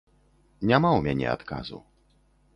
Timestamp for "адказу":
1.35-1.77